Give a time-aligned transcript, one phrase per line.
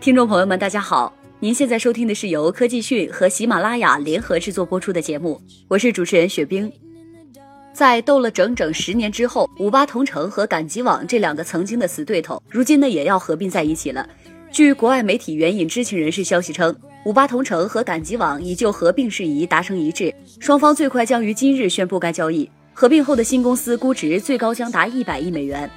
[0.00, 6.72] 听众朋友们，大家好，您现在收听的是由科技讯和喜马拉雅联合制作播出的节目，我是主持人雪冰。
[7.72, 14.08] 在斗了整整十年之后，五八同城和赶集网这两个曾经的死对头，如今呢也要合并在一起了。
[14.52, 22.48] 据国外媒体援引知情人士消息称，五八同城和赶集网已就合并事宜达成一致，双方最快将于今日宣布该交易。
[22.72, 25.68] 合并后的新公司估值最高将达一百亿美元。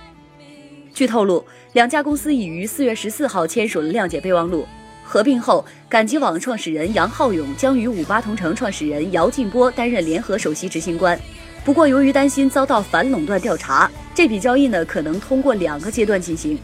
[0.94, 4.68] 据透露，两家公司已于四月十四号签署了谅解备忘录。
[5.04, 11.20] 合并后，赶集网创始人杨浩勇将与五八同城创始人姚劲波担任联合首席执行官。
[11.64, 16.58] 不过，由于担心遭到反垄断调查，这笔交易呢可能通过两个阶段进行。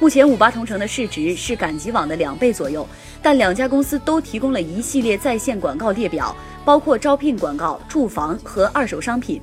[0.00, 2.86] 目前，五八同城的市值是赶集网的两倍左右，
[3.22, 9.40] 但两家公司都提供了一系列在线广告列表，包括招聘广告、住房和二手商品。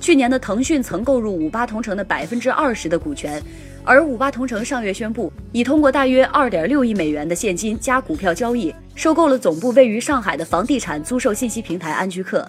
[0.00, 3.42] 去年的腾讯曾购入五八同城的百分之二十的股权。
[3.84, 12.46] 而五八同城上月宣布，已通过大约二点六亿美元的现金加股票交易，收购了总部位于上海的房地产租售信息平台安居客。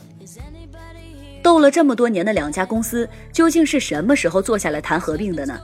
[1.41, 5.58] 斗了这么多年的两家公司，究竟是什么时候坐下来谈合并的呢？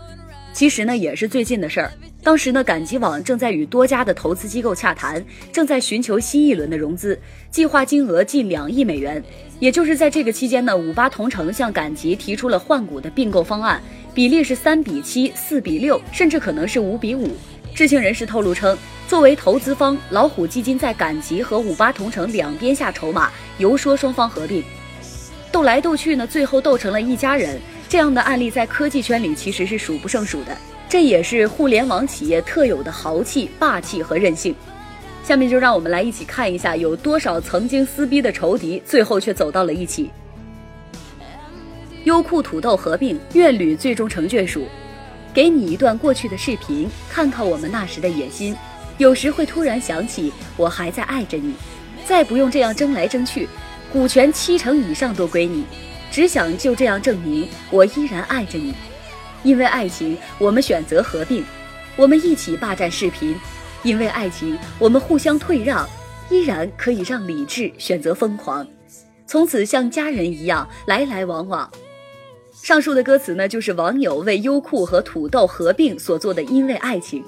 [0.54, 1.92] 其实呢，也是最近的事儿。
[2.26, 5.24] 当时呢，赶集网正在与多家的投资机构洽谈，
[5.54, 7.16] 正在寻求新一轮的融资，
[7.52, 9.24] 计划金额近两亿美元。
[9.60, 13.80] 也就是在这个期间呢，五八同城向赶集提出了换股的并购方案。
[14.16, 17.30] 比例是三比七、四比六，甚至可能是五比五。
[17.76, 18.76] 知情人士透露称，
[19.08, 24.64] 作为投资方，老虎基金在赶集和五八同城两边下筹码，游说双方合并。
[25.52, 27.62] 斗来斗去呢，最后斗成了一家人。
[27.88, 30.58] 这样的案例在科技圈里其实是数不胜数的，
[30.96, 34.56] 这也是互联网企业特有的豪气、霸气和韧性。
[35.26, 40.10] 下面就让我们来一起看一下，有多少曾经撕逼的仇敌，最后却走到了一起。
[42.06, 44.70] 优酷土豆合并，愿侣最终成眷属。
[45.34, 48.56] 给你一段过去的视频，看看我们那时的野心。
[48.98, 51.56] 有时会突然想起，我还在爱着你。
[52.06, 53.50] 再不用这样争来争去，
[53.92, 55.66] 股权七成以上都归你。
[56.10, 58.74] 只想就这样证明，我依然爱着你。
[59.46, 61.46] 因为爱情，我们选择合并，
[61.96, 63.36] 我们一起霸占视频。
[63.84, 65.88] 因为爱情，我们互相退让，
[66.32, 68.66] 依然可以让理智选择疯狂。
[69.28, 71.70] 从此像家人一样来来往往。
[72.52, 77.22] 上述的歌词呢，就是网友为优酷和土豆合并所做的《因为爱情》，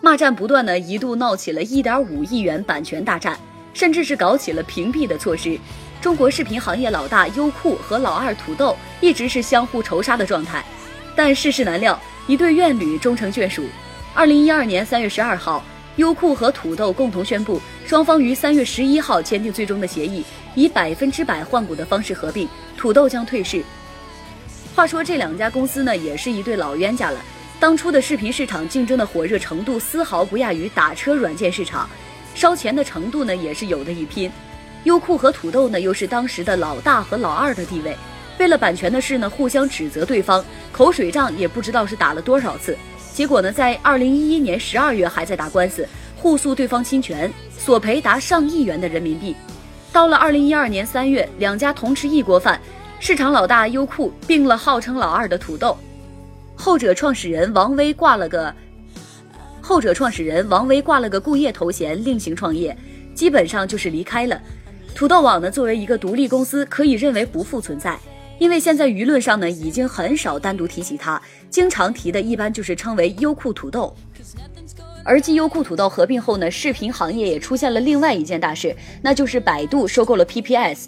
[0.00, 3.36] 骂战不断呢，一度闹起了一点五亿元版权大战，
[3.74, 5.58] 甚至是搞起了屏蔽的措施。
[6.00, 10.64] 中国视频行业老大优酷和老二土豆一直是相互仇杀的状态，
[11.18, 13.64] 但世事难料，一对怨侣终成眷属。
[14.14, 15.64] 二零一二年三月十二号，
[15.96, 20.24] 优酷和土豆共同宣布，双方于三月十一号签订最终的协议，
[20.54, 23.64] 以百分之百换股的方式合并，土豆将退市。
[24.76, 27.18] 话说这两家公司呢，也是一对老冤家了。
[27.58, 31.90] 当初的视频市场竞争的火热程度，丝毫不亚于打车软件市场，
[32.36, 34.30] 烧钱的程度呢，也是有的一拼。
[34.84, 37.96] 优酷和土豆呢，又是当时的老大和老二的地位，
[38.38, 42.76] 为了版权的事呢，互相指责对方，口水仗也不知道是打了多少次。
[43.12, 49.34] 结果呢，在二零一一年十二月还在打官司，互诉对方侵权，索赔达上亿元的人民币。
[49.92, 52.60] 到了二零一二年三月，两家同吃一锅饭。
[53.00, 55.78] 市场老大优酷并了号称老二的土豆，
[56.56, 58.52] 后者创始人王威挂了个
[59.60, 62.76] 后者创始人王威挂了个顾业头衔，另行创业，
[63.14, 64.40] 基本上就是离开了。
[64.96, 67.96] 土豆网呢，作为一个独立公司，可以认为不复存在，
[68.38, 73.94] 因为现在舆论上呢，已经很少单独提起它，经常提的一般就是称为优酷土豆。
[75.04, 80.86] 而继优酷土豆合并后呢，视频行业也出现了另外一件大事，那就是百度收购了 PPS。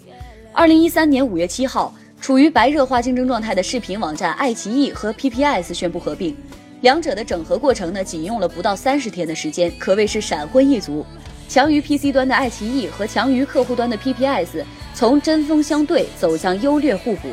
[0.53, 1.93] 二零一三年五月七号。
[2.21, 6.37] 处于白热化竞争状态的视频网站爱奇艺和 PPS 宣布合并，
[6.81, 11.03] 两者的整合过程呢，仅用了不到三十天的时间，可谓是闪婚一族。
[11.49, 17.27] 强于 PC 端的爱奇艺和强于客户端的 PPS 从针锋相对走向优劣互补。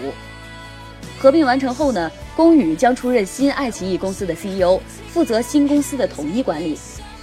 [1.18, 4.78] 合并完成后呢，龚宇将出任新爱奇艺公司的 CEO，
[5.08, 6.78] 负责新公司的统一管理。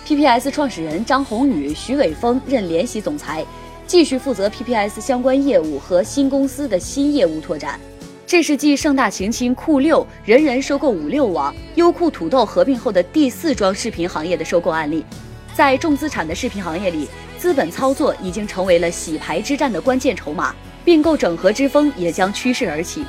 [0.05, 3.45] PPS 创始人张宏宇、徐伟峰任联席总裁。
[3.87, 7.79] 继续负责 PPS 相关业务和新公司的新业务拓展。
[8.25, 15.05] 这是继盛大晴晴、酷六、人人收购五六网、优酷土豆合并后的第四桩视频行业的收购案例。
[15.53, 17.07] 在重资产的视频行业里，
[17.45, 23.05] 资本操作已经成为了洗牌之战的关键筹码，并购整合之风也将趋势而起。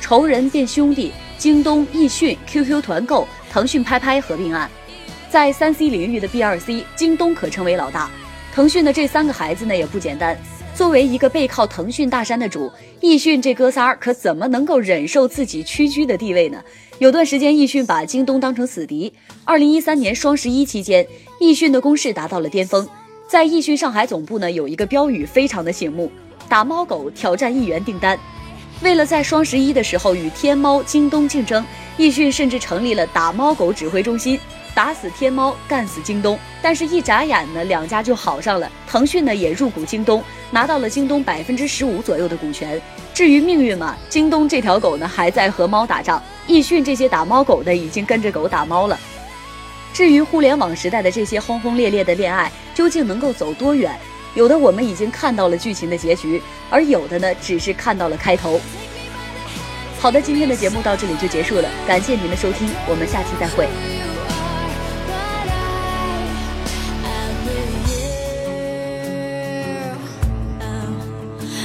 [0.00, 4.70] 仇人变兄弟，京东、易迅、QQ 团购、腾讯拍拍合并案，
[5.28, 8.10] 在三 C 领域的 B 二 C，京东可称为老大。
[8.54, 10.34] 腾讯的这三个孩子呢也不简单，
[10.74, 16.58] 作为一个背靠腾讯大山的主，易迅这哥仨可怎么能够忍受自己屈居的地位呢？
[16.98, 19.12] 有段时间，易迅把京东当成死敌。
[19.44, 21.06] 二零一三年双十一期间，
[21.38, 22.88] 易迅的攻势达到了巅峰。
[23.30, 26.10] 在易迅上海总部呢，有一个标语非常的醒目：
[26.48, 28.18] 打猫狗挑战一元订单。
[28.82, 31.64] 为了在双十一的时候与天猫、京东竞争，
[31.96, 34.36] 易迅甚至成立了打猫狗指挥中心，
[34.74, 36.36] 打死天猫，干死京东。
[36.60, 38.68] 但是，一眨眼呢，两家就好上了。
[38.88, 42.82] 腾讯呢也入股京东，拿到了京东百分之十五左右的股权。
[43.14, 48.98] 至于命运嘛，京东这条狗呢还在和猫打仗，易迅这些打猫狗的已经跟着狗打猫了。
[49.92, 53.98] 至于互联网时代的这些轰轰烈烈的恋爱，究竟能够走多远？
[54.34, 56.40] 有的我们已经看到了剧情的结局，
[56.70, 58.60] 而有的呢，只是看到了开头。
[59.98, 63.68] 好的，今天的节目到这里就结束了，感谢您的收听，我们下期再会。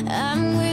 [0.08, 0.65] I'm